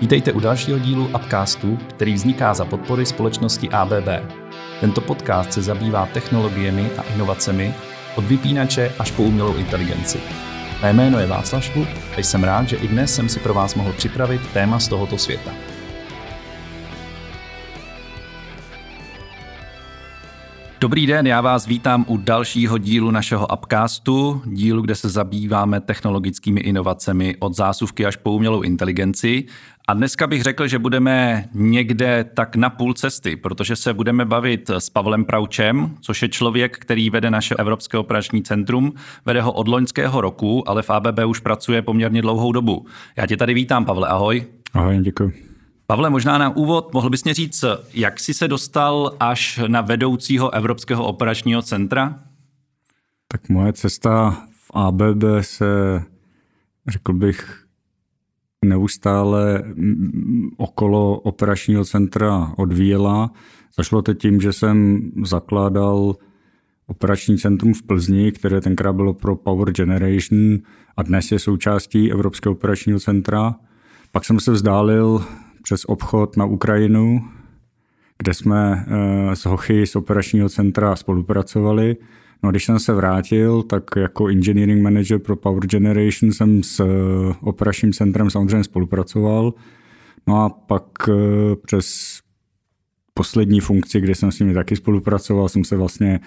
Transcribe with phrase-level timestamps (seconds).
[0.00, 4.08] Vítejte u dalšího dílu Upcastu, který vzniká za podpory společnosti ABB.
[4.80, 7.74] Tento podcast se zabývá technologiemi a inovacemi
[8.16, 10.20] od vypínače až po umělou inteligenci.
[10.82, 13.74] Mé jméno je Václav Švuk a jsem rád, že i dnes jsem si pro vás
[13.74, 15.50] mohl připravit téma z tohoto světa.
[20.80, 26.60] Dobrý den, já vás vítám u dalšího dílu našeho Upcastu, dílu, kde se zabýváme technologickými
[26.60, 29.44] inovacemi od zásuvky až po umělou inteligenci.
[29.88, 34.70] A dneska bych řekl, že budeme někde tak na půl cesty, protože se budeme bavit
[34.70, 38.92] s Pavlem Praučem, což je člověk, který vede naše Evropské operační centrum,
[39.26, 42.86] vede ho od loňského roku, ale v ABB už pracuje poměrně dlouhou dobu.
[43.16, 44.46] Já tě tady vítám, Pavle, ahoj.
[44.74, 45.47] Ahoj, děkuji.
[45.90, 50.54] Pavle, možná na úvod mohl bys mě říct, jak jsi se dostal až na vedoucího
[50.54, 52.18] Evropského operačního centra?
[53.28, 56.02] Tak moje cesta v ABB se,
[56.88, 57.64] řekl bych,
[58.64, 59.62] neustále
[60.56, 63.30] okolo operačního centra odvíjela.
[63.76, 66.14] Zašlo to tím, že jsem zakládal
[66.86, 70.58] operační centrum v Plzni, které tenkrát bylo pro Power Generation
[70.96, 73.54] a dnes je součástí Evropského operačního centra.
[74.12, 75.24] Pak jsem se vzdálil
[75.68, 77.28] přes obchod na Ukrajinu,
[78.18, 81.96] kde jsme eh, s Hochy z operačního centra spolupracovali.
[82.42, 86.80] No a když jsem se vrátil, tak jako engineering manager pro Power Generation jsem s
[86.80, 86.86] eh,
[87.40, 89.54] operačním centrem samozřejmě spolupracoval.
[90.26, 91.12] No a pak eh,
[91.66, 92.18] přes
[93.14, 96.20] poslední funkci, kde jsem s nimi taky spolupracoval, jsem se vlastně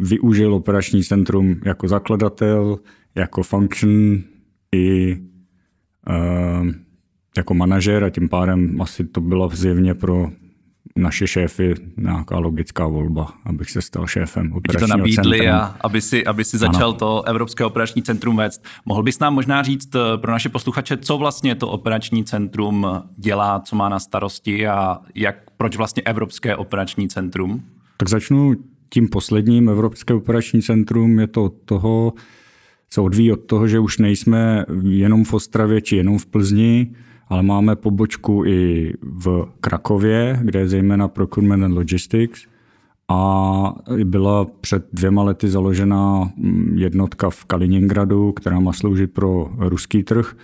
[0.00, 2.78] využil operační centrum jako zakladatel,
[3.14, 4.18] jako function
[4.74, 5.16] i
[7.36, 10.30] jako manažer a tím pádem asi to bylo zjevně pro
[10.96, 15.54] naše šéfy nějaká logická volba, abych se stal šéfem operačního to nabídli centrum.
[15.54, 16.92] a aby si, aby si začal ano.
[16.92, 18.64] to Evropské operační centrum vést.
[18.84, 23.60] Mohl bys nám možná říct eh, pro naše posluchače, co vlastně to operační centrum dělá,
[23.60, 27.62] co má na starosti a jak, proč vlastně Evropské operační centrum?
[27.96, 28.54] Tak začnu
[28.88, 29.68] tím posledním.
[29.68, 32.12] Evropské operační centrum je to od toho,
[32.90, 36.94] se odvíjí od toho, že už nejsme jenom v Ostravě či jenom v Plzni,
[37.28, 42.46] ale máme pobočku i v Krakově, kde je zejména Procurement and Logistics
[43.08, 50.02] a byla před dvěma lety založena mm, jednotka v Kaliningradu, která má sloužit pro ruský
[50.02, 50.36] trh.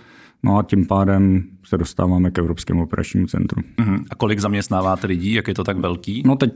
[0.43, 3.61] No a tím pádem se dostáváme k Evropskému operačnímu centru.
[3.77, 4.03] Uh-huh.
[4.09, 5.33] A kolik zaměstnáváte lidí?
[5.33, 6.23] Jak je to tak velký?
[6.25, 6.53] No teď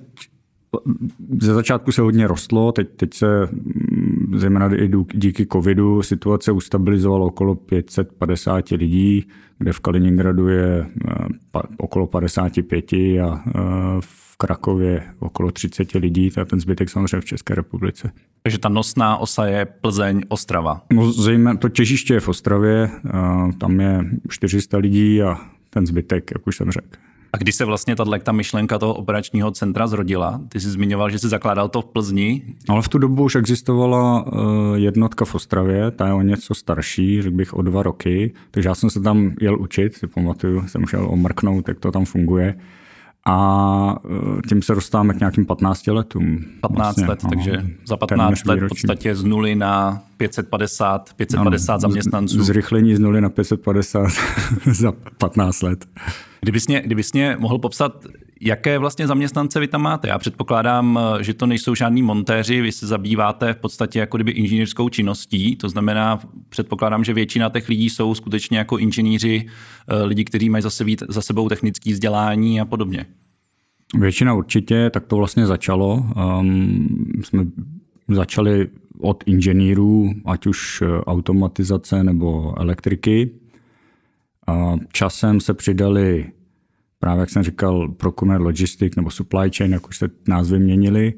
[1.42, 7.26] ze začátku se hodně rostlo, teď, teď se mm, zejména i díky covidu situace ustabilizovala
[7.26, 9.28] okolo 550 lidí,
[9.58, 13.52] kde v Kaliningradu je eh, okolo 55 a eh,
[14.00, 18.12] v Krakově okolo 30 lidí, a ten zbytek samozřejmě v České republice.
[18.44, 20.82] Takže ta nosná osa je Plzeň, Ostrava.
[20.94, 23.12] No, zejména to těžiště je v Ostravě, eh,
[23.58, 25.38] tam je 400 lidí a
[25.70, 27.07] ten zbytek, jak už jsem řekl.
[27.38, 30.42] A kdy se vlastně tato ta myšlenka toho operačního centra zrodila?
[30.50, 32.42] Ty jsi zmiňoval, že jsi zakládal to v Plzni.
[32.70, 34.32] Ale v tu dobu už existovala eh,
[34.76, 38.76] jednotka v Ostravě, ta je o něco starší, řekl bych o dva roky, takže já
[38.76, 42.56] jsem se tam jel učit, si pamatuju, jsem šel omrknout, jak to tam funguje.
[43.26, 46.46] A eh, tím se dostáváme k nějakým 15 letům.
[46.62, 51.74] 15 vlastně, let, aha, takže za 15 let v podstatě z nuly na 550, 550
[51.74, 52.44] ano, zaměstnanců.
[52.44, 54.08] Zrychlení z nuly na 550
[54.72, 55.86] za 15 let.
[56.42, 58.06] Kdybys mě, kdybys mě mohl popsat,
[58.42, 60.08] jaké vlastně zaměstnance vy tam máte?
[60.08, 64.90] Já předpokládám, že to nejsou žádní montéři, vy se zabýváte v podstatě jako kdyby inženýrskou
[64.90, 69.46] činností, to znamená, předpokládám, že většina těch lidí jsou skutečně jako inženýři,
[69.88, 73.06] eh, lidi, kteří mají víc, za sebou technické vzdělání a podobně.
[74.00, 76.06] Většina určitě, tak to vlastně začalo.
[76.40, 77.46] Um, jsme
[78.08, 78.68] začali
[79.00, 83.30] od inženýrů, ať už eh, automatizace nebo elektriky.
[84.48, 86.32] A časem se přidali
[87.00, 91.14] právě, jak jsem říkal, procurement logistic nebo supply chain, jak už se názvy měnily.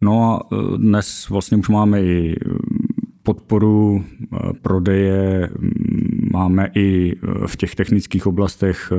[0.00, 2.36] No a e, dnes vlastně už máme i e,
[3.22, 5.50] podporu e, prodeje,
[6.32, 7.14] máme i
[7.46, 8.92] v těch technických oblastech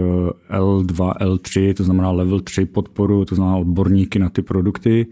[0.50, 5.07] L2, L3, to znamená level 3 podporu, to znamená odborníky na ty produkty.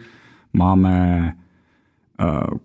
[0.54, 1.34] Máme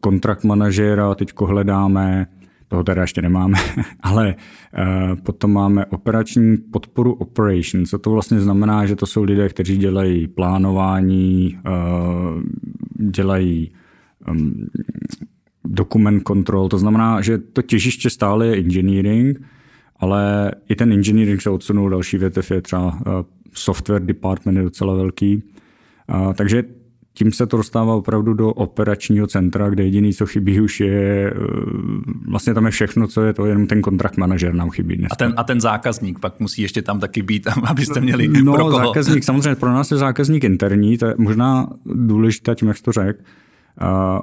[0.01, 2.27] kontrakt manažera, teď hledáme,
[2.75, 3.59] toho teda ještě nemáme,
[4.01, 7.91] ale uh, potom máme operační podporu operations.
[7.91, 12.43] Co to vlastně znamená, že to jsou lidé, kteří dělají plánování, uh,
[13.11, 13.73] dělají
[14.29, 14.67] um,
[15.65, 19.43] dokument control, to znamená, že to těžiště stále je engineering,
[19.97, 23.01] ale i ten engineering se odsunul, další větev je třeba uh,
[23.53, 25.43] software department je docela velký.
[26.35, 26.65] Takže
[27.15, 31.41] tím se to dostává opravdu do operačního centra, kde jediný, co chybí už je, eh,
[32.29, 35.13] vlastně tam je všechno, co je to, jenom ten kontrakt manažer nám chybí dneska.
[35.13, 38.65] A ten, a ten zákazník pak musí ještě tam taky být, abyste měli no, pro
[38.65, 38.87] koho.
[38.87, 43.23] zákazník, samozřejmě pro nás je zákazník interní, to je možná důležité, tím jak to řekl.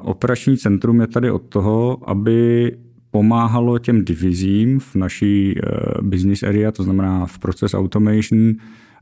[0.02, 2.72] Operační centrum je tady od toho, aby
[3.12, 8.54] pomáhalo těm divizím v naší uh, business area, to znamená v proces automation,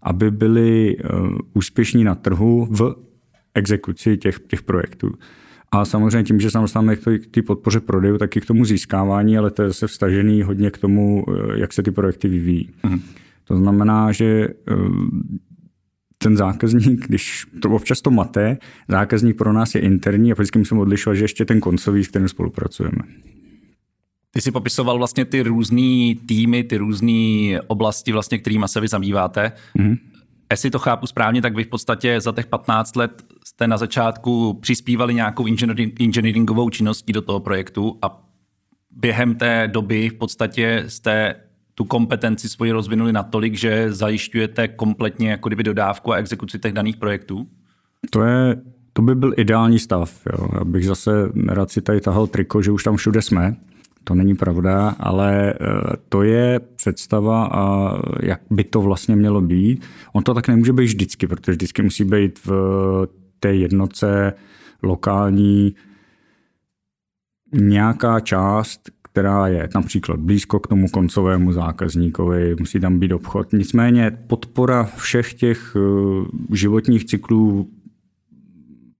[0.03, 2.95] aby byli uh, úspěšní na trhu v
[3.53, 5.13] exekuci těch, těch projektů.
[5.71, 9.37] A samozřejmě tím, že se dostáváme k té podpoře prodejů, tak i k tomu získávání,
[9.37, 12.69] ale to je se vstažený hodně k tomu, eh, jak se ty projekty vyvíjí.
[12.83, 13.01] Mm.
[13.43, 14.47] To znamená, že
[16.23, 18.57] ten zákazník, když to občas to mate,
[18.87, 22.27] zákazník pro nás je interní a vždycky musíme odlišovat, že ještě ten koncový, s kterým
[22.27, 23.01] spolupracujeme.
[24.31, 27.11] Ty jsi popisoval vlastně ty různé týmy, ty různé
[27.67, 29.51] oblasti, vlastně, kterými se vy zabýváte.
[29.77, 29.97] Mm-hmm.
[30.51, 34.53] Jestli to chápu správně, tak vy v podstatě za těch 15 let jste na začátku
[34.53, 35.45] přispívali nějakou
[35.99, 38.29] inženýringovou činností do toho projektu a
[38.91, 41.35] během té doby v podstatě jste
[41.75, 46.97] tu kompetenci svoji rozvinuli natolik, že zajišťujete kompletně jako kdyby dodávku a exekuci těch daných
[46.97, 47.47] projektů?
[48.09, 48.61] To je,
[48.93, 50.21] to by byl ideální stav.
[50.25, 50.47] Jo.
[50.53, 53.55] Já bych zase nerad si tady tahal triko, že už tam všude jsme.
[54.03, 55.55] To není pravda, ale eh,
[56.09, 59.85] to je představa, a jak by to vlastně mělo být.
[60.13, 62.51] On to tak nemůže být vždycky, protože vždycky musí být v
[63.39, 64.33] té jednotce
[64.83, 65.75] lokální
[67.53, 73.53] nějaká část, která je například blízko k tomu koncovému zákazníkovi, musí tam být obchod.
[73.53, 77.69] Nicméně podpora všech těch eh, životních cyklů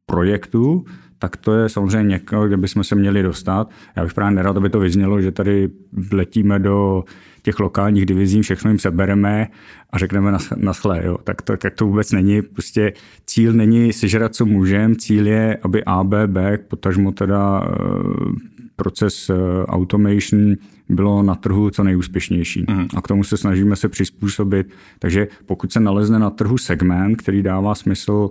[0.06, 0.86] projektů
[1.20, 3.70] tak to je samozřejmě někdo, kde bychom se měli dostat.
[3.96, 5.70] Já bych právě nerad, aby to vyznělo, že tady
[6.12, 7.04] letíme do
[7.42, 9.48] těch lokálních divizí, všechno jim sebereme
[9.90, 11.06] a řekneme na schle.
[11.06, 11.18] Jo.
[11.24, 12.42] Tak, to, tak to vůbec není.
[12.42, 12.94] Prostě
[13.26, 16.38] cíl není sežrat, co můžeme, cíl je, aby ABB,
[16.68, 19.34] potažmo teda eh, proces eh,
[19.66, 20.56] automation
[20.90, 22.66] bylo na trhu co nejúspěšnější.
[22.70, 22.88] Mm.
[22.96, 24.68] A k tomu se snažíme se přizpůsobit.
[25.00, 28.30] Takže pokud se nalezne na trhu segment, který dává smysl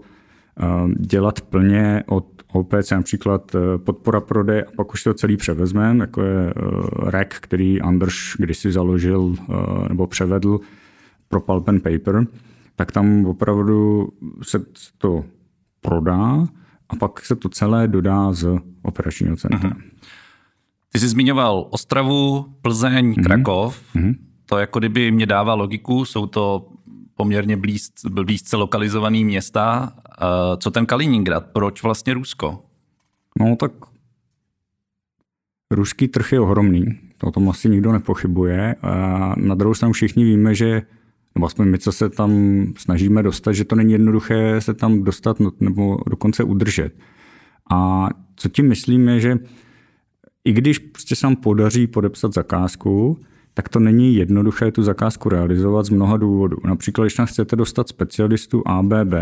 [0.61, 0.64] eh,
[0.99, 6.23] dělat plně od OPC například eh, podpora prodej a pak už to celý převezmeme, jako
[6.23, 10.61] je eh, REC, který Anders kdysi založil eh, nebo převedl
[11.29, 12.27] pro Pulp and Paper,
[12.77, 14.09] tak tam opravdu
[14.43, 14.59] se
[14.99, 15.25] to
[15.81, 16.47] prodá
[16.89, 19.71] a pak se to celé dodá z operačního centra.
[19.71, 19.83] Uh-huh.
[20.93, 23.23] Ty jsi zmiňoval Ostravu, Plzeň, uh-huh.
[23.23, 23.83] Krakov.
[23.97, 24.15] Uh-huh.
[24.47, 26.69] To jako kdyby mě dává logiku, jsou to
[27.15, 29.93] poměrně blíz, blízce lokalizované města.
[30.59, 31.47] Co ten Kaliningrad?
[31.47, 32.62] Proč vlastně Rusko?
[33.41, 33.73] No tak
[35.70, 36.85] ruský trh je ohromný,
[37.23, 38.75] o tom asi nikdo nepochybuje.
[38.82, 40.82] A na druhou stranu všichni víme, že
[41.35, 42.32] nebo aspoň my, co se tam
[42.76, 46.93] snažíme dostat, že to není jednoduché se tam dostat no, nebo dokonce udržet.
[47.71, 49.38] A co tím myslím je, že
[50.44, 53.21] i když prostě se vám podaří podepsat zakázku,
[53.55, 56.56] tak to není jednoduché tu zakázku realizovat z mnoha důvodů.
[56.64, 59.14] Například, když tam chcete dostat specialistu ABB,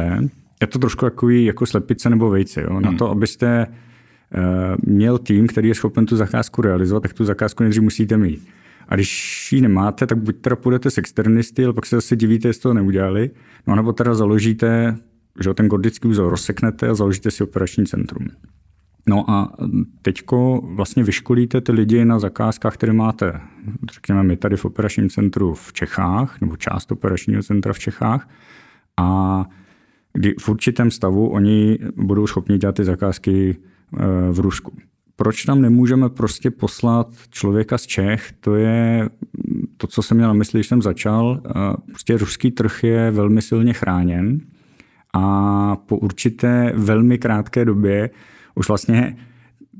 [0.60, 2.62] je to trošku takový jako slepice nebo vejce.
[2.62, 2.80] Jo?
[2.80, 2.98] Na hmm.
[2.98, 7.82] to, abyste eh, měl tým, který je schopen tu zakázku realizovat, tak tu zakázku nejdřív
[7.82, 8.48] musíte mít.
[8.88, 12.48] A když ji nemáte, tak buď teda půjdete s externisty, ale pak se zase divíte,
[12.48, 13.30] jestli to neudělali,
[13.66, 14.96] no nebo teda založíte,
[15.40, 18.28] že ten gordický úzol rozseknete a založíte si operační centrum.
[19.08, 19.56] No a
[20.02, 23.40] teďko vlastně vyškolíte ty lidi na zakázkách, které máte,
[23.92, 28.28] řekněme my tady v operačním centru v Čechách, nebo část operačního centra v Čechách,
[28.96, 29.44] a
[30.16, 34.72] kdy v určitém stavu oni budou schopni dělat ty zakázky eh, v Rusku.
[35.16, 38.32] Proč tam nemůžeme prostě poslat člověka z Čech?
[38.40, 39.08] To je
[39.76, 41.42] to, co jsem měl na mysli, když jsem začal.
[41.46, 41.50] Eh,
[41.90, 44.40] prostě ruský trh je velmi silně chráněn
[45.12, 48.10] a po určité velmi krátké době
[48.54, 49.16] už vlastně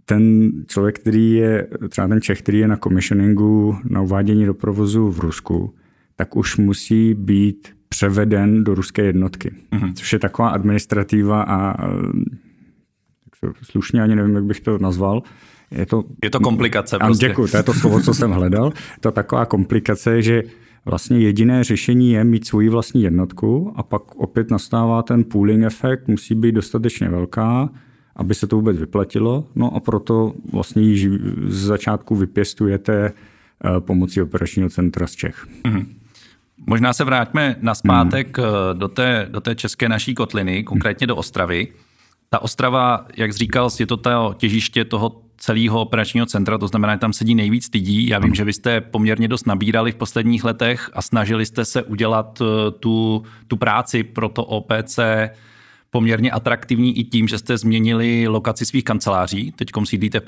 [0.05, 5.11] ten člověk, který je, třeba ten Čech, který je na commissioningu, na uvádění do provozu
[5.11, 5.75] v Rusku,
[6.17, 9.51] tak už musí být převeden do ruské jednotky.
[9.73, 9.93] Mm-hmm.
[9.95, 11.75] Což je taková administrativa a
[13.63, 15.23] slušně ani nevím, jak bych to nazval.
[15.71, 16.99] Je to, je to komplikace.
[16.99, 17.29] Prostě.
[17.29, 18.73] Děkuji, to je to slovo, co jsem hledal.
[19.01, 20.43] To taková komplikace, že
[20.85, 26.09] vlastně jediné řešení je mít svoji vlastní jednotku a pak opět nastává ten pooling efekt,
[26.09, 27.71] musí být dostatečně velká,
[28.17, 29.49] aby se to vůbec vyplatilo.
[29.55, 35.47] No a proto vlastně ji z začátku vypěstujete eh, pomocí operačního centra z Čech.
[35.65, 35.87] Mm-hmm.
[36.67, 38.45] Možná se vrátíme na zpátek mm.
[38.79, 41.69] do, té, do té české naší kotliny, konkrétně do Ostravy.
[42.31, 46.99] Ta Ostrava, jak říkal, je to to těžiště toho celého operačního centra, to znamená, že
[46.99, 48.09] tam sedí nejvíc lidí.
[48.09, 51.83] Já vím, že vy jste poměrně dost nabírali v posledních letech a snažili jste se
[51.83, 54.99] udělat eh, tu, tu práci pro to OPC
[55.91, 59.53] poměrně atraktivní i tím, že jste změnili lokaci svých kanceláří.
[59.57, 60.25] Teď sídlíte v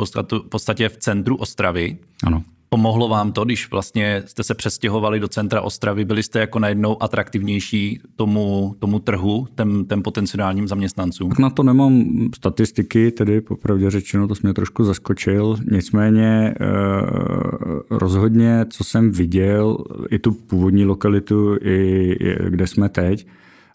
[0.49, 1.99] podstatě v centru Ostravy.
[2.25, 2.45] Ano.
[2.71, 7.03] Pomohlo vám to, když vlastně jste se přestěhovali do centra Ostravy, byli jste jako najednou
[7.03, 11.29] atraktivnější tomu, tomu trhu, těm, těm potenciálním zaměstnancům?
[11.29, 12.05] Tak na to nemám
[12.37, 15.57] statistiky, tedy popravdě řečeno, to mě trošku zaskočil.
[15.73, 16.67] Nicméně eh,
[17.91, 19.79] rozhodně, co jsem viděl,
[20.11, 23.27] i tu původní lokalitu, i, i kde jsme teď,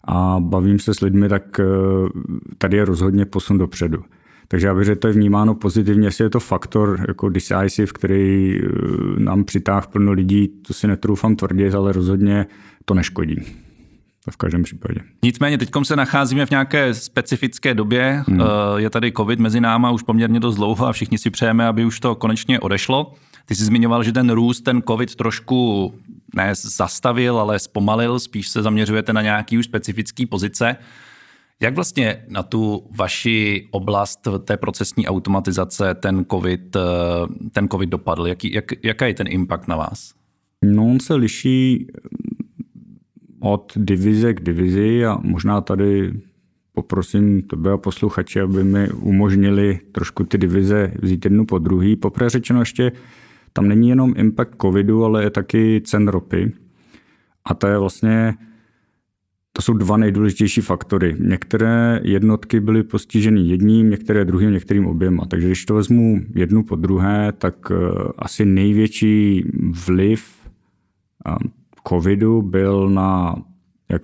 [0.04, 1.64] a bavím se s lidmi, tak eh,
[2.58, 4.02] tady je rozhodně posun dopředu.
[4.48, 8.58] Takže já bych řekl, to je vnímáno pozitivně, jestli je to faktor jako decisive, který
[8.58, 8.68] eh,
[9.18, 12.46] nám přitáhl plno lidí, to si netroufám tvrdit, ale rozhodně
[12.84, 13.36] to neškodí.
[14.24, 15.00] To v každém případě.
[15.22, 18.24] Nicméně teď se nacházíme v nějaké specifické době.
[18.26, 18.40] Hmm.
[18.40, 18.44] Eh,
[18.76, 22.00] je tady covid mezi náma už poměrně dost dlouho a všichni si přejeme, aby už
[22.00, 23.12] to konečně odešlo.
[23.46, 25.94] Ty jsi zmiňoval, že ten růst, ten covid trošku
[26.34, 30.76] ne zastavil, ale zpomalil, spíš se zaměřujete na nějaký už specifický pozice.
[31.62, 36.80] Jak vlastně na tu vaši oblast té procesní automatizace ten COVID, eh,
[37.52, 38.26] ten COVID dopadl?
[38.26, 40.14] Jaký, jak, jaká je ten impact na vás?
[40.64, 41.86] No, on se liší
[43.40, 46.12] od divize k divizi a možná tady
[46.72, 51.96] poprosím tebe a posluchače, aby mi umožnili trošku ty divize vzít jednu po druhý.
[51.96, 52.92] Poprvé řečeno ještě,
[53.52, 56.52] tam není jenom impact covidu, ale je taky cen ropy.
[57.44, 58.34] A to je vlastně
[59.56, 61.16] to jsou dva nejdůležitější faktory.
[61.18, 65.26] Některé jednotky byly postiženy jedním, některé druhým, některým oběma.
[65.26, 67.74] Takže když to vezmu jednu po druhé, tak eh,
[68.18, 69.44] asi největší
[69.86, 70.34] vliv
[71.28, 71.34] eh,
[71.88, 73.36] covidu byl na,
[73.88, 74.02] jak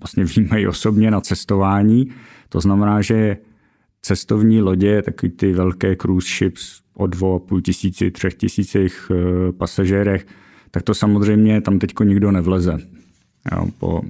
[0.00, 2.10] vlastně víme i osobně, na cestování.
[2.48, 3.36] To znamená, že
[4.02, 10.26] cestovní lodě, takový ty velké cruise ships o dvou půl tisíci, třech tisících eh, pasažérech,
[10.70, 12.78] tak to samozřejmě tam teďko nikdo nevleze.
[13.52, 14.02] Jo, po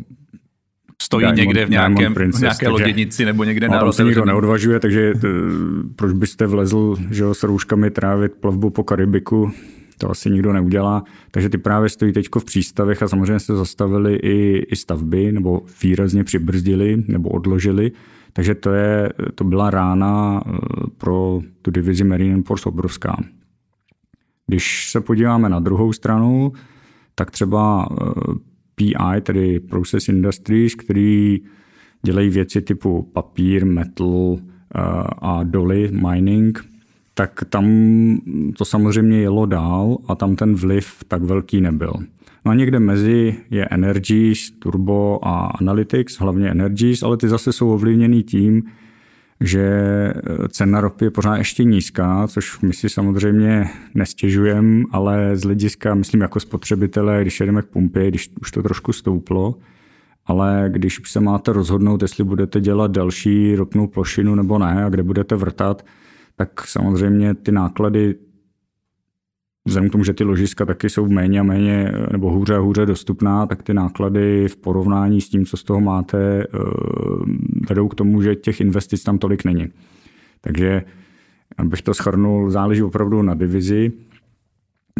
[1.02, 4.80] stojí Diamond, někde v, nějakém, Princess, v nějaké loděnici nebo někde na se nikdo neodvažuje,
[4.80, 5.28] takže t,
[5.96, 9.52] proč byste vlezl že s rouškami trávit plavbu po Karibiku,
[9.98, 11.04] to asi nikdo neudělá.
[11.30, 15.62] Takže ty právě stojí teď v přístavech a samozřejmě se zastavili i, i stavby nebo
[15.82, 17.92] výrazně přibrzdili nebo odložili.
[18.32, 20.50] Takže to, je, to byla rána eh,
[20.98, 23.16] pro tu divizi Marine Force obrovská.
[24.46, 26.52] Když se podíváme na druhou stranu,
[27.14, 28.04] tak třeba eh,
[28.76, 31.40] PI, tedy Process Industries, který
[32.02, 34.80] dělají věci typu papír, metal eh,
[35.18, 36.64] a doly, mining,
[37.14, 37.66] tak tam
[38.58, 41.92] to samozřejmě jelo dál a tam ten vliv tak velký nebyl.
[42.44, 47.70] No a někde mezi je Energies, Turbo a Analytics, hlavně Energies, ale ty zase jsou
[47.70, 48.62] ovlivněný tím,
[49.40, 55.42] že eh, cena ropy je pořád ještě nízká, což my si samozřejmě nestěžujeme, ale z
[55.42, 59.54] hlediska, myslím jako spotřebitelé, když jedeme k pumpě, když už to trošku stouplo,
[60.26, 65.02] ale když se máte rozhodnout, jestli budete dělat další ropnou plošinu nebo ne a kde
[65.02, 65.86] budete vrtat,
[66.36, 68.14] tak samozřejmě ty náklady
[69.66, 72.86] vzhledem k tomu, že ty ložiska taky jsou méně a méně nebo hůře a hůře
[72.86, 76.46] dostupná, tak ty náklady v porovnání s tím, co z toho máte, eh,
[77.68, 79.68] vedou k tomu, že těch investic tam tolik není.
[80.40, 80.82] Takže
[81.58, 83.92] abych to schrnul, záleží opravdu na divizi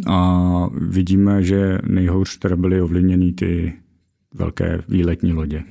[0.07, 3.73] a vidíme, že nejhůř teda byly ovlivněny ty
[4.35, 5.63] velké výletní lodě.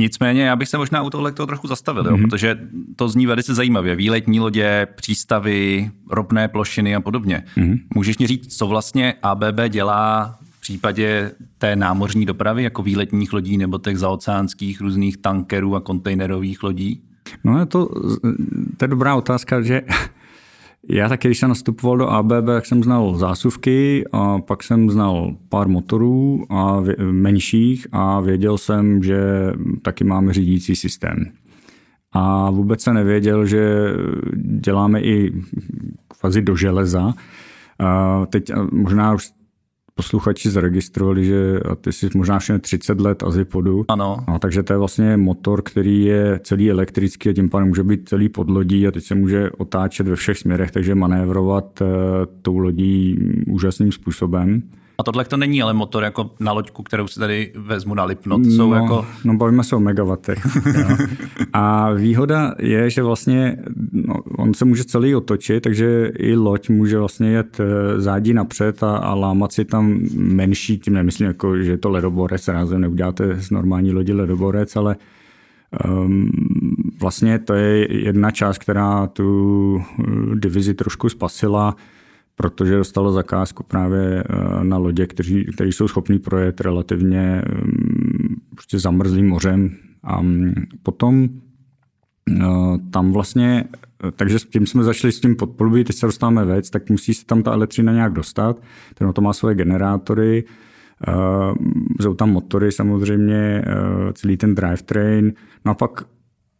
[0.00, 2.10] Nicméně já bych se možná u tohle toho trochu zastavil, mm-hmm.
[2.10, 2.30] jo, mhm.
[2.30, 2.58] protože
[2.96, 3.96] to zní velice zajímavě.
[3.96, 7.44] Výletní lodě, přístavy, ropné plošiny a podobně.
[7.56, 7.78] Mm-hmm.
[7.94, 13.58] Můžeš mi říct, co vlastně ABB dělá v případě té námořní dopravy, jako výletních lodí
[13.58, 17.02] nebo těch zaoceánských různých tankerů a kontejnerových lodí?
[17.44, 17.88] No je to,
[18.76, 19.82] to je dobrá otázka, že
[20.90, 25.36] já taky, když jsem nastupoval do ABB, tak jsem znal zásuvky a pak jsem znal
[25.48, 31.24] pár motorů a menších a věděl jsem, že taky máme řídící systém.
[32.12, 33.94] A vůbec se nevěděl, že
[34.36, 35.32] děláme i
[36.20, 37.14] kvazi do železa.
[37.78, 39.30] A teď možná už
[39.94, 43.84] posluchači zaregistrovali, že a ty jsi možná všem 30 let Azipodu.
[43.88, 44.16] Ano.
[44.26, 48.08] A takže to je vlastně motor, který je celý elektrický a tím pádem může být
[48.08, 51.86] celý pod lodí a teď se může otáčet ve všech směrech, takže manévrovat uh,
[52.42, 54.62] tou lodí úžasným způsobem.
[55.02, 58.38] A tohle to není ale motor jako na loďku, kterou si tady vezmu na Lipno.
[58.38, 59.06] To jsou no, jako...
[59.24, 60.46] no bavíme se o megawatech.
[61.52, 63.56] A výhoda je, že vlastně
[63.92, 68.82] no, on se může celý otočit, takže i loď může vlastně jet eh, zádí napřed
[68.82, 73.40] a, a lámat si tam menší, tím nemyslím, jako, že je to ledoborec, rázem neuděláte
[73.40, 74.96] z normální lodi ledoborec, ale
[75.84, 76.30] Um,
[77.00, 80.02] vlastně to je jedna část, která tu eh,
[80.34, 81.76] divizi trošku spasila
[82.36, 88.78] protože dostalo zakázku právě eh, na lodě, kteří, kteří jsou schopní projet relativně mm, prostě
[88.78, 89.70] zamrzlým mořem
[90.04, 90.22] A
[90.82, 91.28] potom
[92.90, 93.64] tam vlastně,
[94.16, 97.26] takže s tím jsme začali s tím podpolubí, teď se dostáváme vec, tak musí se
[97.26, 98.62] tam ta elektřina nějak dostat.
[98.94, 100.44] Ten to má svoje generátory,
[102.00, 103.64] jsou tam motory samozřejmě,
[104.12, 105.32] celý ten drivetrain.
[105.64, 106.04] No a pak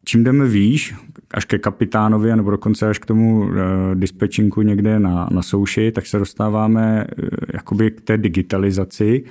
[0.05, 0.95] čím jdeme výš,
[1.35, 3.51] až ke kapitánovi, nebo dokonce až k tomu uh,
[3.95, 9.25] dispečinku někde na, na souši, tak se dostáváme uh, jakoby k té digitalizaci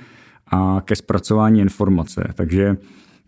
[0.46, 2.32] a ke zpracování informace.
[2.34, 2.76] Takže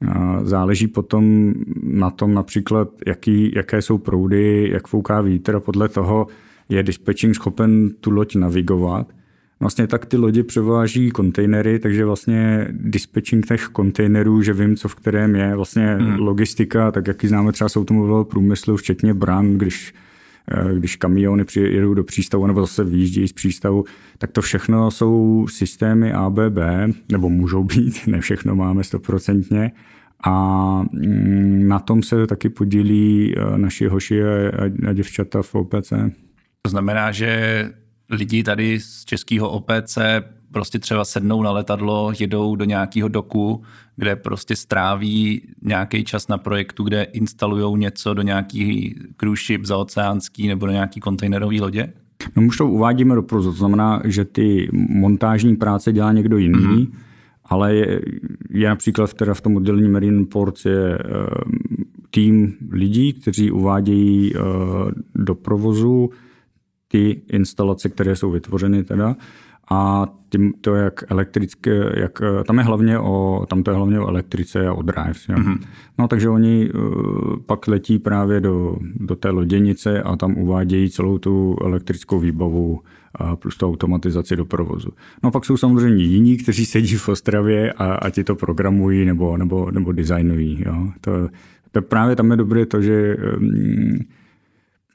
[0.02, 5.88] uh, záleží potom na tom například, jaký, jaké jsou proudy, jak fouká vítr a podle
[5.88, 6.26] toho
[6.68, 9.06] je dispečing schopen tu loď navigovat–
[9.60, 14.94] Vlastně tak ty lodi převáží kontejnery, takže vlastně dispatching těch kontejnerů, že vím, co v
[14.94, 16.18] kterém je, vlastně hmm.
[16.18, 19.94] logistika, tak jak ji známe třeba z automobilového průmyslu, včetně bran, když
[20.50, 23.84] eh, když kamiony jedou do přístavu nebo zase vyjíždějí z přístavu,
[24.18, 26.58] tak to všechno jsou systémy ABB,
[27.12, 29.72] nebo můžou být, ne všechno máme stoprocentně.
[30.26, 34.22] A mm, na tom se taky podílí eh, naši hoši
[34.88, 35.92] a děvčata v OPC.
[36.62, 37.70] To znamená, že
[38.10, 39.98] lidi tady z českého OPC
[40.54, 43.62] prostě třeba sednou na letadlo, jedou do nějakého doku,
[43.96, 49.76] kde prostě stráví nějaký čas na projektu, kde instalují něco do nějaký cruise ship za
[49.76, 51.92] oceánský nebo do nějaký kontejnerové lodě?
[52.36, 56.58] No už to uvádíme do prozu, to znamená, že ty montážní práce dělá někdo jiný,
[56.58, 56.92] mm-hmm.
[57.44, 58.00] ale je,
[58.50, 61.24] je například teda v tom oddělení Marine Ports je uh,
[62.10, 64.40] tým lidí, kteří uvádějí uh,
[65.14, 66.10] do provozu
[66.94, 69.16] ty instalace, které jsou vytvořeny teda,
[69.70, 74.08] a tím, to jak elektrické, jak, tam je hlavně o, tam to je hlavně o
[74.08, 75.28] elektrice a o drives.
[75.28, 75.58] Mm-hmm.
[75.98, 81.18] No takže oni uh, pak letí právě do, do té loděnice a tam uvádějí celou
[81.18, 82.80] tu elektrickou výbavu
[83.14, 84.88] a plus tu automatizaci do provozu.
[85.22, 89.36] No pak jsou samozřejmě jiní, kteří sedí v Ostravě a, a ti to programují nebo,
[89.36, 90.62] nebo, nebo designují.
[90.66, 90.88] Jo.
[91.00, 91.28] To,
[91.72, 93.98] to právě tam je dobré to, že um,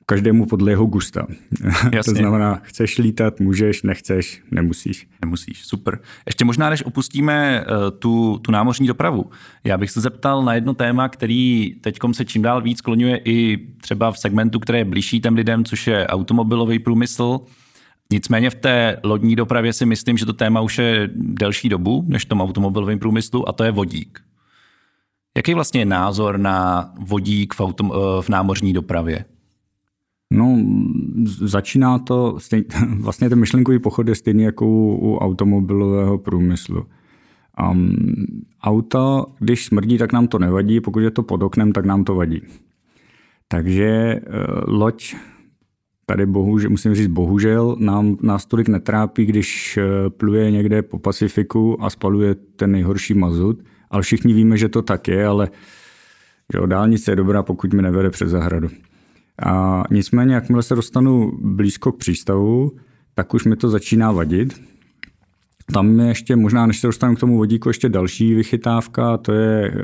[0.10, 1.28] každému podle jeho gusta.
[1.94, 2.14] Jasně.
[2.14, 5.08] to znamená, chceš lítat, můžeš, nechceš, nemusíš.
[5.26, 6.00] Nemusíš, super.
[6.26, 9.26] Ještě možná, než opustíme uh, tu, tu námořní dopravu,
[9.64, 13.58] já bych se zeptal na jedno téma, který teď se čím dál víc skloňuje i
[13.82, 17.40] třeba v segmentu, které je blížší těm lidem, což je automobilový průmysl.
[18.12, 22.26] Nicméně v té lodní dopravě si myslím, že to téma už je delší dobu než
[22.26, 24.20] v tom automobilovém průmyslu a to je vodík.
[25.38, 29.26] Jaký vlastně je názor na vodík v, autom, eh, v námořní dopravě?
[30.32, 30.58] No,
[31.26, 32.64] začíná to, stejn,
[33.00, 36.86] vlastně ten myšlenkový pochod je stejný jako u, u automobilového průmyslu.
[37.72, 37.96] Um,
[38.64, 42.16] auto, když smrdí, tak nám to nevadí, pokud je to pod oknem, tak nám to
[42.16, 42.42] vadí.
[43.48, 45.16] Takže uh, loď,
[46.06, 51.84] tady bohužel, musím říct bohužel, nám, nás tolik netrápí, když uh, pluje někde po Pacifiku
[51.84, 55.50] a spaluje ten nejhorší mazut, ale všichni víme, že to tak je, ale
[56.54, 58.70] že dálnice je dobrá, pokud mi nevede přes zahradu.
[59.46, 62.72] A nicméně, jakmile se dostanu blízko k přístavu,
[63.16, 64.62] tak už mi to začíná vadit.
[65.74, 69.72] Tam je ještě možná, než se dostanu k tomu vodíku, ještě další vychytávka, to je
[69.72, 69.78] uh,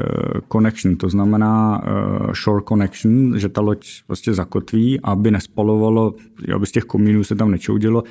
[0.52, 6.14] connection, to znamená uh, shore connection, že ta loď prostě zakotví, aby nespalovalo,
[6.56, 8.04] aby z těch komínů se tam nečoudilo,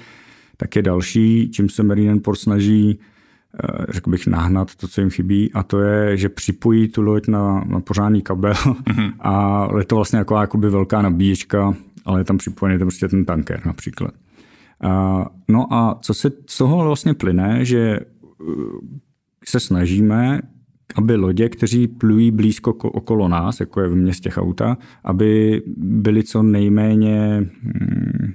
[0.57, 3.14] tak je další, čím se Marine Port snaží Eh,
[3.89, 7.65] řekl bych, nahnat to, co jim chybí, a to je, že připojí tu loď na,
[7.67, 9.13] na pořádný kabel mm-hmm.
[9.21, 13.25] a je to vlastně jako jakoby velká nabíječka, ale je tam připojený to prostě ten
[13.25, 14.15] tanker například.
[14.81, 18.05] A, no a co se z toho vlastně plyne, že eh,
[19.45, 20.41] se snažíme,
[20.97, 26.43] aby lodě, kteří plují blízko okolo nás, jako je v městě auta, aby byly co
[26.43, 28.35] nejméně hm,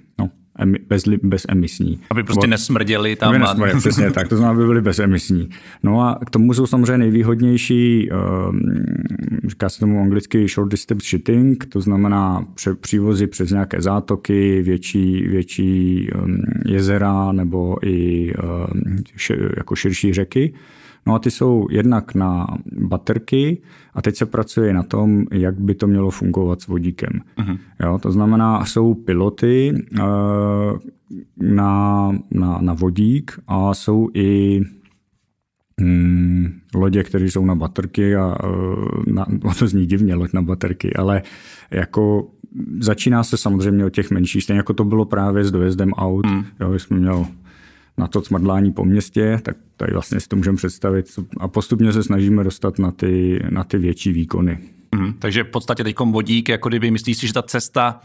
[0.66, 2.00] bez, bezemisní.
[2.10, 3.30] Aby prostě nesmrděli tam.
[3.30, 5.50] Aby nesmrděli, přesně tak, to znamená, aby byly bezemisní.
[5.84, 8.60] No a k tomu jsou samozřejmě nejvýhodnější, ehm,
[9.48, 12.46] říká se tomu anglicky short distance shipping, to znamená
[12.82, 19.04] přívozy přes nějaké zátoky, větší, větší ehm, jezera nebo i ehm,
[19.58, 20.54] jako širší řeky.
[21.08, 23.62] No a ty jsou jednak na baterky
[23.94, 27.22] a teď se pracuje na tom, jak by to mělo fungovat s vodíkem.
[27.38, 27.58] Uh-huh.
[27.84, 30.06] Jo, to znamená, jsou piloty uh,
[31.38, 34.62] na, na, na vodík a jsou i
[35.80, 40.42] hmm, lodě, které jsou na baterky a uh, na, no to zní divně, loď na
[40.42, 41.22] baterky, ale
[41.72, 42.28] jako
[42.80, 46.26] začíná se samozřejmě od těch menších, stejně jako to bylo právě s dojezdem aut.
[46.26, 46.44] Mm.
[46.60, 47.26] Jo, jsme měl
[48.00, 51.06] na to smrdlání po městě, tak tady vlastně si to můžeme představit
[51.40, 54.60] a postupně se snažíme dostat na ty, na ty větší výkony.
[54.96, 58.00] Mm, takže v podstatě teď vodík, jako kdyby myslíš si, že ta cesta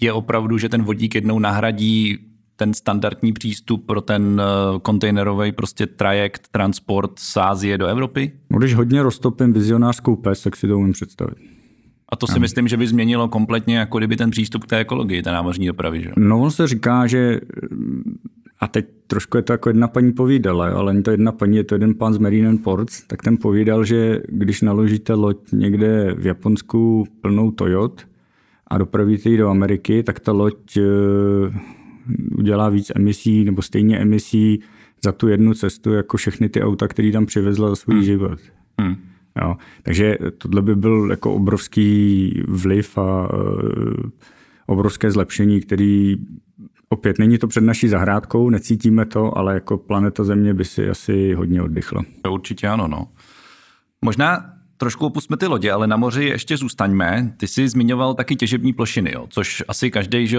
[0.00, 2.18] je opravdu, že ten vodík jednou nahradí
[2.56, 8.32] ten standardní přístup pro ten eh, kontejnerový prostě trajekt, transport z Ázie do Evropy?
[8.50, 11.38] No, když hodně roztopím vizionářskou pes, tak si to umím představit.
[12.08, 15.22] A to si myslím, že by změnilo kompletně jako kdyby ten přístup k té ekologii,
[15.22, 16.02] té námořní dopravy.
[16.02, 16.10] Že?
[16.16, 17.40] No on se říká, že
[18.60, 21.64] a teď trošku je to jako jedna paní povídala, ale není to jedna paní, je
[21.64, 26.26] to jeden pán z Marine Ports, tak ten povídal, že když naložíte loď někde v
[26.26, 28.06] Japonsku plnou Toyot
[28.66, 30.82] a dopravíte ji do Ameriky, tak ta loď eh,
[32.38, 34.60] udělá víc emisí nebo stejně emisí
[35.04, 38.04] za tu jednu cestu, jako všechny ty auta, které tam přivezla za svůj hmm.
[38.04, 38.38] život.
[38.80, 38.96] Hmm.
[39.42, 39.56] Jo.
[39.82, 44.10] Takže tohle by byl jako obrovský vliv a uh,
[44.66, 46.16] obrovské zlepšení, který
[46.88, 51.34] opět není to před naší zahrádkou, necítíme to, ale jako planeta Země by si asi
[51.34, 52.02] hodně oddychla.
[52.30, 53.08] Určitě ano, no.
[54.04, 57.34] Možná trošku opustíme ty lodě, ale na moři ještě zůstaňme.
[57.36, 60.38] Ty jsi zmiňoval taky těžební plošiny, jo, což asi každý že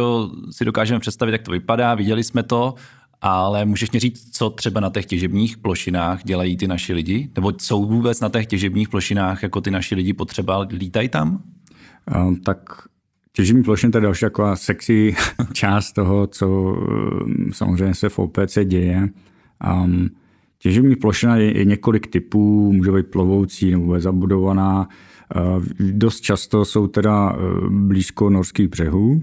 [0.52, 2.76] si dokážeme představit, jak to vypadá, viděli jsme to,
[3.22, 7.32] ale můžeš mě říct, co třeba na těch těžebních plošinách dělají ty naši lidi?
[7.36, 11.44] Nebo jsou vůbec na těch těžebních plošinách jako ty naši lidi potřeba, lítají tam?
[12.16, 12.60] Um, tak
[13.38, 15.16] těžební plošiny to je další taková sexy
[15.54, 19.10] část toho, co um, samozřejmě se v OPC děje.
[19.84, 20.10] Um,
[20.60, 24.90] těžební plošina je, je několik typů, může být plovoucí nebo je zabudovaná.
[25.36, 29.22] Uh, dost často jsou teda uh, blízko norských břehů,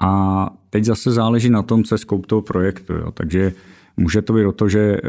[0.00, 2.92] a teď zase záleží na tom, co je scope toho projektu.
[2.92, 3.12] Jo.
[3.12, 3.52] Takže
[3.96, 5.00] může to být o to, že eh,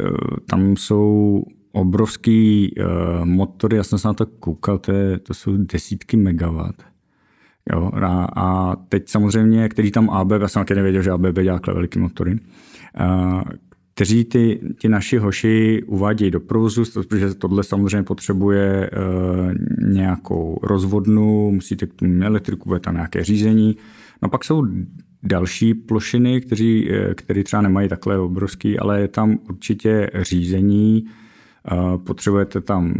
[0.45, 5.58] tam jsou obrovský uh, motory, já jsem se na to koukal, to, je, to jsou
[5.58, 6.84] desítky megawatt.
[7.74, 11.60] Jo, a, a teď samozřejmě, který tam ABB, já jsem taky nevěděl, že ABB dělá
[11.68, 12.40] velký motory,
[13.02, 13.42] uh,
[13.94, 19.52] kteří ty, ty naši hoši uvádějí do provozu, protože tohle samozřejmě potřebuje uh,
[19.90, 23.76] nějakou rozvodnu, musíte k tomu elektriku, bude tam nějaké řízení,
[24.22, 24.64] No pak jsou
[25.24, 31.06] další plošiny, kteří, eh, který třeba nemají takhle obrovský, ale je tam určitě řízení,
[31.98, 32.94] potřebujete tam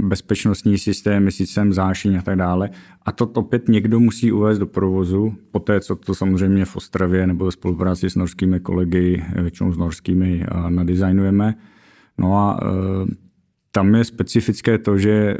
[0.00, 2.70] bezpečnostní systémy, systém zášení a tak dále.
[3.02, 7.44] A to opět někdo musí uvést do provozu, poté co to samozřejmě v Ostravě nebo
[7.44, 11.54] ve spolupráci s norskými kolegy, eh, většinou s norskými, nadizajnujeme.
[12.18, 12.60] No a
[13.70, 15.36] tam je specifické to, že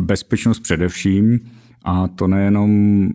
[0.00, 1.40] bezpečnost především,
[1.84, 3.10] a to nejenom,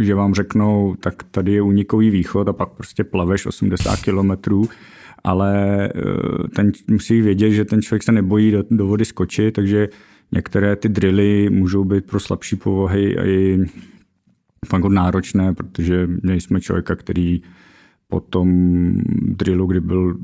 [0.00, 4.68] že vám řeknou, tak tady je unikový východ a pak prostě plaveš 80 kilometrů,
[5.24, 9.88] ale eh, ten musí vědět, že ten člověk se nebojí do, do vody skočit, takže
[10.32, 13.58] některé ty drily můžou být pro slabší povahy i
[14.66, 17.42] fakt náročné, protože měli jsme člověka, který
[18.08, 18.48] po tom
[19.22, 20.18] drillu, kdy byl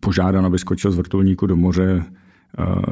[0.00, 2.04] požádán, aby skočil z vrtulníku do moře,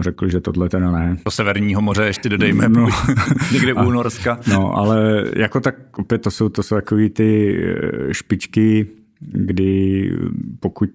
[0.00, 1.16] řekl, že tohle teda ne.
[1.24, 2.88] Do Severního moře ještě dodejme, no,
[3.52, 4.40] někde u Norska.
[4.48, 8.86] No, ale jako tak opět to jsou, to jsou takový ty eh, špičky,
[9.20, 10.10] kdy
[10.60, 10.90] pokud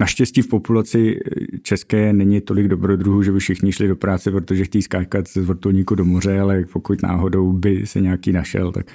[0.00, 1.20] Naštěstí v populaci
[1.62, 5.94] české není tolik dobrodruhů, že by všichni šli do práce, protože chtějí skákat ze vrtulníku
[5.94, 8.86] do moře, ale pokud náhodou by se nějaký našel, tak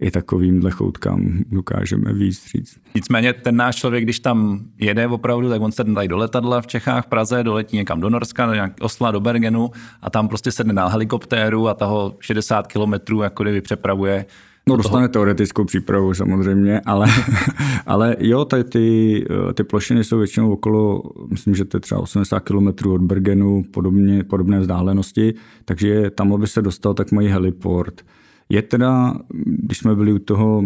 [0.00, 2.78] i takovýmhle choutkám dokážeme víc říct.
[2.94, 6.66] Nicméně ten náš člověk, když tam jede opravdu, tak on se tady do letadla v
[6.66, 9.70] Čechách, v Praze, doletí někam do Norska, do nějak Osla, do Bergenu
[10.02, 14.24] a tam prostě sedne na helikoptéru a toho 60 kilometrů jako kdyby přepravuje
[14.68, 15.12] No dostane toho...
[15.12, 17.06] teoretickou přípravu samozřejmě, ale,
[17.86, 22.40] ale jo, tady ty, ty plošiny jsou většinou okolo, myslím, že to je třeba 80
[22.40, 28.02] km od Bergenu, podobně, podobné vzdálenosti, takže tam, aby se dostal, tak mají heliport.
[28.48, 30.64] Je teda, když jsme byli u toho,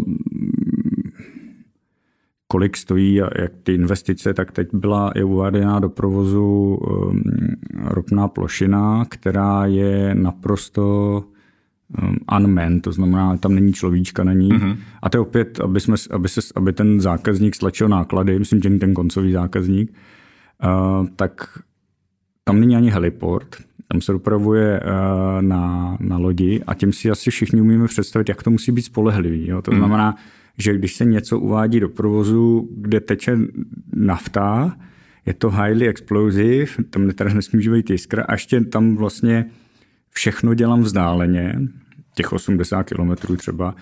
[2.49, 7.23] kolik stojí a jak ty investice, tak teď byla je uváděná do provozu um,
[7.85, 11.23] ropná plošina, která je naprosto
[12.03, 14.49] um, unmanned, to znamená, tam není človíčka na ní.
[14.49, 14.77] Mm-hmm.
[15.03, 18.70] A to je opět, aby, jsme, aby, se, aby ten zákazník stlačil náklady, myslím, že
[18.70, 19.92] ten koncový zákazník,
[20.64, 21.59] uh, tak
[22.44, 23.57] tam není ani heliport,
[23.88, 28.42] tam se dopravuje uh, na, na lodi a tím si asi všichni umíme představit, jak
[28.42, 29.49] to musí být spolehlivý.
[29.49, 29.62] Jo?
[29.62, 29.81] To hmm.
[29.81, 30.16] znamená,
[30.59, 33.38] že když se něco uvádí do provozu, kde teče
[33.94, 34.77] nafta,
[35.27, 39.46] je to highly explosive, tam teda nesmí být jiskra a ještě tam vlastně
[40.17, 41.59] všechno dělám vzdáleně,
[42.15, 43.75] těch 80 kilometrů třeba,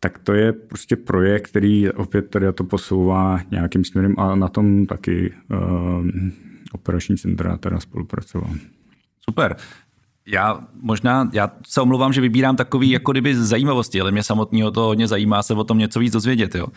[0.00, 4.86] tak to je prostě projekt, který opět tady to posouvá nějakým směrem a na tom
[4.86, 6.06] taky uh,
[6.72, 8.50] operační centra teda spolupracoval.
[9.30, 9.56] Super.
[10.26, 14.80] Já možná, já se omluvám, že vybírám takový jako kdyby zajímavosti, ale mě samotného to
[14.80, 16.54] hodně zajímá se o tom něco víc dozvědět.
[16.54, 16.66] Jo.
[16.66, 16.74] Uh,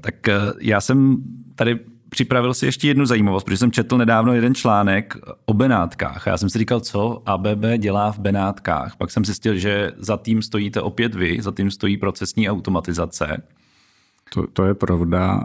[0.00, 1.16] tak uh, já jsem
[1.54, 5.16] tady připravil si ještě jednu zajímavost, protože jsem četl nedávno jeden článek
[5.46, 6.26] o Benátkách.
[6.26, 8.96] Já jsem si říkal, co ABB dělá v Benátkách.
[8.96, 13.42] Pak jsem zjistil, že za tím stojíte opět vy, za tím stojí procesní automatizace.
[14.34, 15.44] To, to je pravda.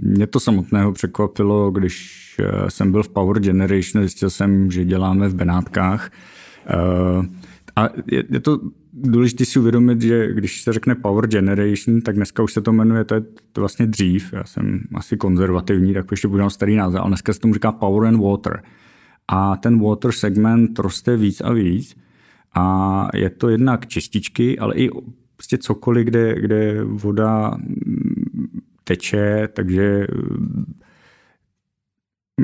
[0.00, 5.28] Mě to samotného překvapilo, když eh, jsem byl v Power Generation, zjistil jsem, že děláme
[5.28, 6.10] v Benátkách.
[6.66, 7.26] Eh,
[7.76, 8.60] a je, je to
[8.96, 13.04] důležité si uvědomit, že když se řekne Power Generation, tak dneska už se to jmenuje,
[13.04, 13.20] to je
[13.52, 17.40] to vlastně dřív, já jsem asi konzervativní, tak ještě budeme starý název, ale dneska se
[17.40, 18.62] tomu říká Power and Water.
[19.28, 21.96] A ten water segment roste víc a víc
[22.54, 24.90] a je to jednak čističky, ale i
[25.36, 28.24] prostě cokoliv, kde, kde voda mm,
[28.84, 30.74] teče, takže mm,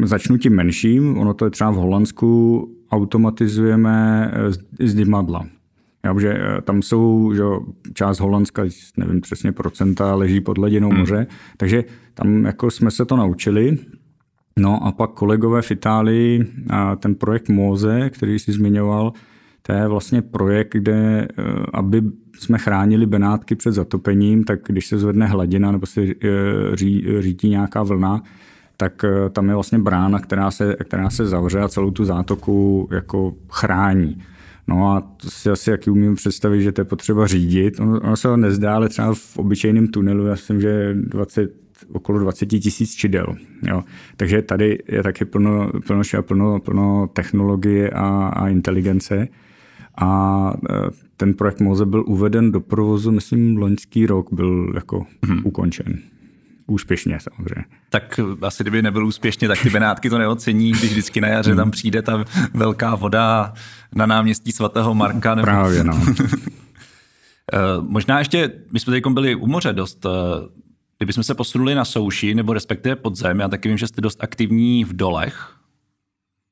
[0.04, 4.30] začnu tím menším, ono to je třeba v Holandsku, automatizujeme
[4.80, 5.46] z dymadla.
[6.04, 7.42] Já, že eh, tam jsou že
[7.94, 8.62] část Holandska,
[8.96, 10.98] nevím přesně procenta, leží pod hladinou hmm.
[10.98, 11.84] moře, takže
[12.14, 13.78] tam jako jsme se to naučili.
[14.58, 19.12] No a pak kolegové v Itálii, a ten projekt Moze, který jsi zmiňoval,
[19.62, 22.02] to je vlastně projekt, kde, eh, aby
[22.38, 26.16] jsme chránili Benátky před zatopením, tak když se zvedne hladina nebo se eh,
[26.74, 28.22] ří, řítí nějaká vlna,
[28.76, 33.34] tak tam je vlastně brána, která se, která se zavře a celou tu zátoku jako
[33.48, 34.22] chrání.
[34.66, 37.80] No a to si asi jaký umím představit, že to je potřeba řídit.
[37.80, 41.52] Ono, ono se ho nezdá, ale třeba v obyčejném tunelu, já myslím, že 20,
[41.92, 43.26] okolo 20 tisíc čidel.
[43.68, 43.84] Jo.
[44.16, 49.28] Takže tady je taky plno, plno, plno, plno technologie a, a inteligence.
[50.00, 50.74] A e,
[51.16, 55.40] ten projekt Moze byl uveden do provozu, myslím, loňský rok byl jako hmm.
[55.44, 55.98] ukončen
[56.66, 57.64] úspěšně samozřejmě.
[57.90, 61.70] Tak asi kdyby nebyl úspěšně, tak ty Benátky to neocení, když vždycky na jaře tam
[61.70, 63.52] přijde ta velká voda
[63.94, 65.34] na náměstí svatého Marka.
[65.34, 65.46] Nebo...
[65.46, 66.00] Právě, no.
[67.54, 70.08] Eh, možná ještě, my jsme teď byli u moře dost, eh,
[70.98, 74.22] kdybychom se posunuli na souši, nebo respektive pod zem, já taky vím, že jste dost
[74.22, 75.56] aktivní v dolech.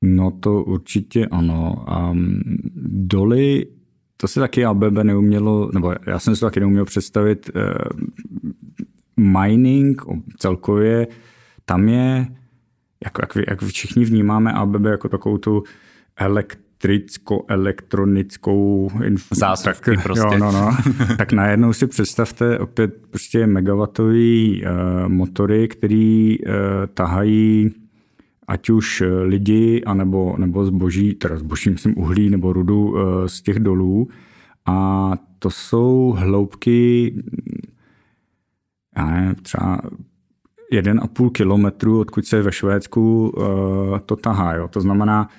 [0.03, 1.85] No to určitě ano.
[2.11, 2.41] Um,
[2.85, 3.67] doly,
[4.17, 7.61] to se taky ABB neumělo, nebo já jsem si to taky neuměl představit, uh,
[9.17, 10.01] mining
[10.37, 11.07] celkově,
[11.65, 12.27] tam je,
[13.03, 15.63] jako, jak, jak všichni vnímáme ABB jako takovou tu
[16.17, 18.91] elektricko-elektronickou
[19.31, 20.27] zásuvky tak, prostě.
[20.33, 20.77] Jo, no, no.
[21.17, 24.69] tak najednou si představte opět prostě megawatový uh,
[25.09, 26.53] motory, který uh,
[26.93, 27.69] tahají
[28.47, 33.59] ať už lidi, anebo, nebo zboží, teda zboží, myslím uhlí nebo rudu uh, z těch
[33.59, 34.07] dolů.
[34.65, 37.13] A to jsou hloubky
[38.97, 39.81] já nevím, třeba
[40.71, 44.53] jeden a půl kilometru, odkud se ve Švédsku uh, to tahá.
[44.53, 44.67] Jo.
[44.67, 45.29] To znamená,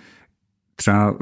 [0.77, 1.17] třeba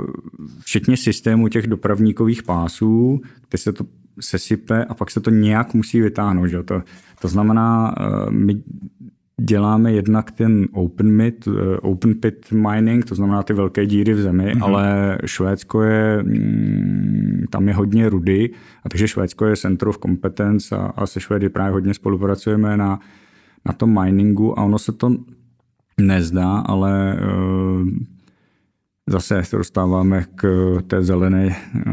[0.60, 3.84] včetně systému těch dopravníkových pásů, kde se to
[4.20, 6.46] sesype a pak se to nějak musí vytáhnout.
[6.46, 6.62] Že?
[6.62, 6.82] To,
[7.20, 8.62] to znamená, uh, my
[9.40, 14.20] děláme jednak ten open, pit, eh, open pit mining, to znamená ty velké díry v
[14.20, 14.64] zemi, mm-hmm.
[14.64, 18.50] ale Švédsko je, mm, tam je hodně rudy,
[18.84, 23.00] a takže Švédsko je Center of Competence a, a se Švédy právě hodně spolupracujeme na,
[23.66, 25.16] na tom miningu a ono se to
[26.00, 27.88] nezdá, ale uh,
[29.06, 31.92] zase se dostáváme k té zelené uh,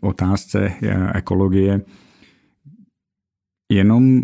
[0.00, 0.72] otázce
[1.14, 1.80] ekologie.
[3.72, 4.22] Jenom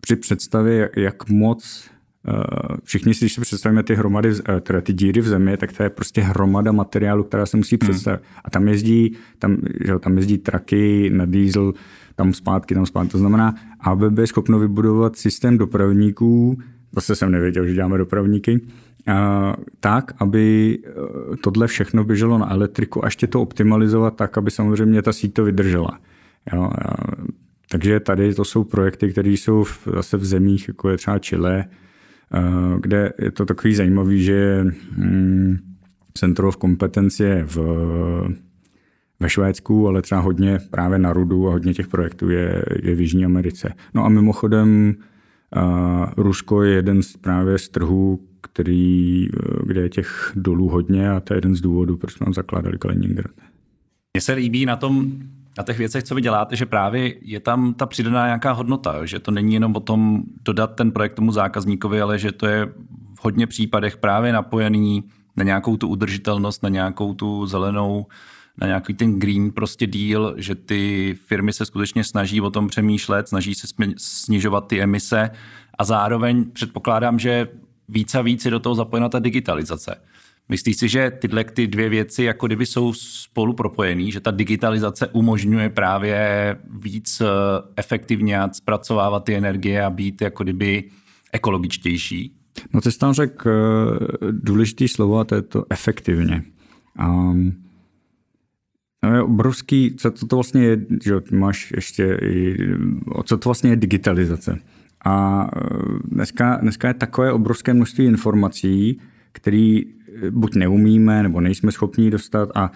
[0.00, 1.97] při představě, jak moc eh,
[2.84, 5.82] všichni si, když si představíme ty hromady, eh, teda ty díry v zemi, tak to
[5.82, 7.90] je prostě hromada materiálu, která se musí hmm.
[7.90, 8.20] představit.
[8.20, 8.40] Hmm.
[8.44, 11.72] A tam jezdí, tam, že, tam jezdí traky na diesel,
[12.14, 13.12] tam zpátky, tam zpátky.
[13.12, 16.58] To znamená, ABB je schopno vybudovat systém dopravníků,
[16.92, 18.60] zase jsem nevěděl, že děláme dopravníky,
[19.06, 20.90] a, tak, aby eh,
[21.36, 25.44] tohle všechno běželo na elektriku a ještě to optimalizovat tak, aby samozřejmě ta síť to
[25.44, 25.98] vydržela.
[26.52, 26.70] Jo,
[27.70, 31.64] takže tady to jsou projekty, které jsou v, zase v zemích, jako je třeba Chile,
[31.68, 31.87] eh,
[32.80, 35.56] kde je to takový zajímavý, že hm,
[36.14, 37.58] Center of Competence je v,
[39.20, 43.00] ve Švédsku, ale třeba hodně právě na Rudu a hodně těch projektů je, je v
[43.00, 43.74] Jižní Americe.
[43.94, 44.94] No a mimochodem
[45.56, 51.10] uh, Rusko je jeden z, právě z trhů, který, eh, kde je těch dolů hodně
[51.10, 53.32] a to je jeden z důvodů, proč tam zakládali Kaliningrad.
[54.14, 55.12] Mně se líbí na tom
[55.58, 59.18] na těch věcech, co vy děláte, že právě je tam ta přidaná nějaká hodnota, že
[59.18, 62.66] to není jenom o tom dodat ten projekt tomu zákazníkovi, ale že to je
[63.14, 65.04] v hodně případech právě napojený
[65.36, 68.06] na nějakou tu udržitelnost, na nějakou tu zelenou,
[68.60, 73.28] na nějaký ten green prostě deal, že ty firmy se skutečně snaží o tom přemýšlet,
[73.28, 73.66] snaží se
[73.96, 75.30] snižovat ty emise
[75.78, 77.48] a zároveň předpokládám, že
[77.88, 79.96] víc a víc je do toho zapojena ta digitalizace.
[80.48, 85.06] Myslíš si, že tyhle ty dvě věci jako kdyby jsou spolu propojený, že ta digitalizace
[85.06, 87.26] umožňuje právě víc eh,
[87.76, 90.84] efektivně zpracovávat ty energie a být jako kdyby
[91.32, 92.34] ekologičtější?
[92.72, 93.50] No ty jsi tam řekl
[94.30, 96.42] důležitý slovo a to je to efektivně.
[97.00, 97.68] Um,
[99.02, 102.20] No je obrovský, co to, to vlastně je, že máš ještě
[103.24, 104.58] co to vlastně je digitalizace.
[105.04, 105.60] A e,
[106.04, 109.00] dneska, dneska je takové obrovské množství informací,
[109.32, 109.80] které
[110.30, 112.72] buď neumíme, nebo nejsme schopni dostat a,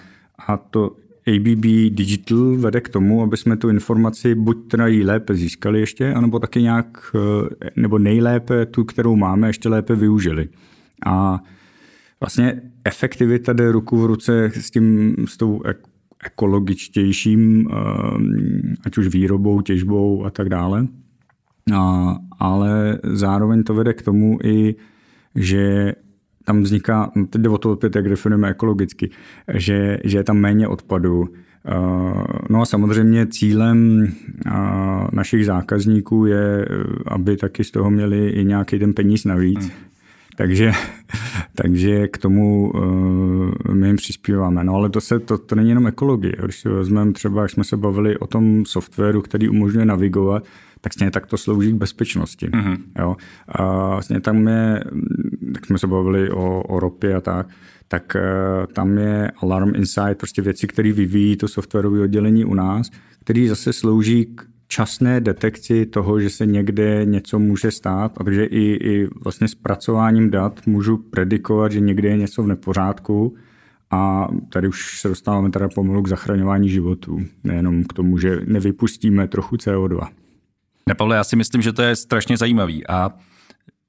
[0.49, 5.35] a to ABB Digital vede k tomu, aby jsme tu informaci buď teda jí lépe
[5.35, 10.49] získali ještě, anebo taky nějak, e, nebo nejlépe tu, kterou máme, ještě lépe využili.
[11.07, 11.41] A
[12.21, 15.63] vlastně efektivita jde ruku v ruce s, tím, s tou
[16.25, 17.69] ekologičtějším,
[18.87, 20.87] ať už výrobou, těžbou a tak dále.
[21.75, 24.75] A, ale zároveň to vede k tomu i,
[25.35, 25.95] že
[26.45, 29.11] tam vzniká, no teď jde o to opět, jak definujeme ekologicky,
[29.55, 31.29] že, že je tam méně odpadu.
[32.51, 34.09] No a samozřejmě cílem
[35.13, 36.69] našich zákazníků je,
[37.07, 39.61] aby taky z toho měli i nějaký ten peníz navíc.
[39.61, 39.71] Hmm.
[40.37, 40.73] Takže,
[41.55, 44.65] takže k tomu uh, my jim přispíváme.
[44.65, 46.35] No ale to, se, to, to není jenom ekologie.
[46.45, 50.45] Když si vezmeme třeba, jak jsme se bavili o tom softwaru, který umožňuje navigovat,
[50.83, 52.47] tak stejně tak to slouží k bezpečnosti.
[52.49, 52.79] Mm-hmm.
[52.99, 53.17] Jo?
[53.49, 54.85] A vlastně tam je,
[55.55, 57.49] tak jsme se bavili o, o ropě a tak,
[57.89, 62.91] tak uh, tam je Alarm Insight, prostě věci, které vyvíjí to softwarové oddělení u nás,
[63.21, 68.45] který zase slouží k časné detekci toho, že se někde něco může stát a takže
[68.45, 73.35] i, i vlastně zpracováním dat můžu predikovat, že někde je něco v nepořádku
[73.91, 79.29] a tady už se dostáváme teda pomalu k zachraňování životů, nejenom k tomu, že nevypustíme
[79.29, 80.09] trochu CO2.
[80.89, 83.11] Ne, Pavle, já si myslím, že to je strašně zajímavý a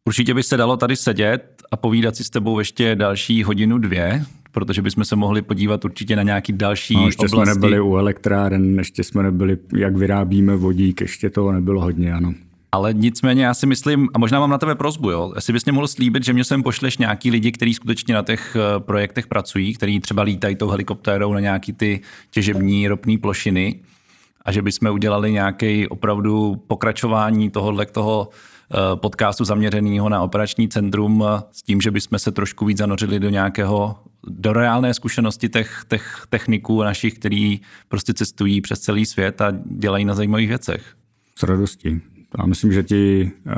[0.05, 4.25] určitě by se dalo tady sedět a povídat si s tebou ještě další hodinu, dvě,
[4.51, 7.51] protože bychom se mohli podívat určitě na nějaký další no, ještě oblasti.
[7.51, 12.33] jsme nebyli u elektráren, ještě jsme nebyli, jak vyrábíme vodík, ještě toho nebylo hodně, ano.
[12.71, 15.31] Ale nicméně já si myslím, a možná mám na tebe prozbu, jo?
[15.35, 18.55] jestli bys mě mohl slíbit, že mě sem pošleš nějaký lidi, kteří skutečně na těch
[18.55, 22.01] eh, projektech pracují, kteří třeba lítají tou helikoptérou na nějaký ty
[22.31, 23.79] těžební ropné plošiny
[24.45, 31.23] a že bychom udělali nějaký opravdu pokračování tohohle toho eh, podcastu zaměřeného na operační centrum
[31.27, 33.95] eh, s tím, že bychom se trošku víc zanořili do nějakého
[34.27, 40.05] do reálné zkušenosti těch, těch techniků našich, kteří prostě cestují přes celý svět a dělají
[40.05, 40.95] na zajímavých věcech.
[41.35, 42.01] S radostí.
[42.39, 43.53] Já myslím, že ti eh,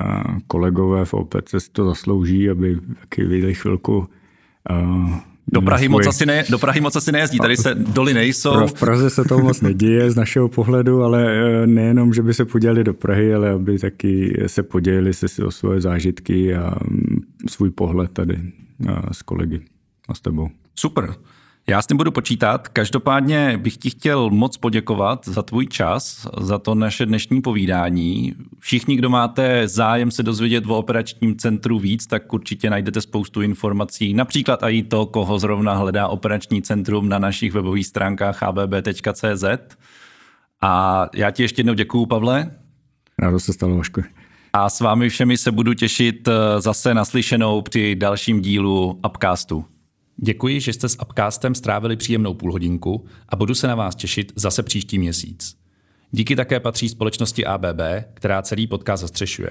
[0.48, 4.10] kolegové v OPC to zaslouží, aby taky viděli chvilku
[5.48, 8.68] do Prahy, moc asi ne, do Prahy moc asi nejezdí, tady se doly nejsou.
[8.68, 12.46] V Praze se to moc neděje z našeho pohledu, ale eh, nejenom, že by se
[12.46, 17.70] podělili do Prahy, ale aby taky se podělili se o svoje zážitky a mm, svůj
[17.70, 18.38] pohled tady
[19.12, 19.62] s kolegy
[20.10, 20.50] a s tebou.
[20.76, 21.16] Super.
[21.68, 22.68] Já s tím budu počítat.
[22.68, 28.34] Každopádně bych ti chtěl moc poděkovat za tvůj čas, za to naše dnešní povídání.
[28.60, 34.14] Všichni, kdo máte zájem se dozvědět o operačním centru víc, tak určitě najdete spoustu informací,
[34.14, 39.44] například i to, koho zrovna hledá operační centrum na našich webových stránkách hbb.cz.
[40.62, 42.52] A já ti ještě jednou děkuju, Pavle.
[43.20, 44.02] Rádo se stalo, Vašku.
[44.54, 49.66] A s vámi všemi se budu těšit eh, zase naslyšenou při dalším dílu Upcastu.
[50.18, 54.64] Děkuji, že jste s Upcastem strávili příjemnou půlhodinku a budu se na vás těšit zase
[54.64, 55.58] příští měsíc.
[56.12, 57.82] Díky také patří společnosti ABB,
[58.14, 59.50] která celý podcast zastřešuje.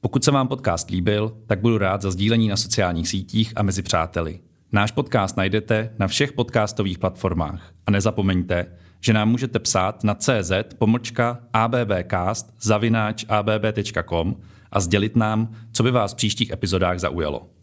[0.00, 3.82] Pokud se vám podcast líbil, tak budu rád za sdílení na sociálních sítích a mezi
[3.82, 4.40] přáteli.
[4.72, 7.72] Náš podcast najdete na všech podcastových platformách.
[7.86, 8.66] A nezapomeňte,
[9.00, 14.36] že nám můžete psát na cz pomlčka abbcast zavináč abb.com
[14.72, 17.57] a sdělit nám, co by vás v příštích epizodách zaujalo.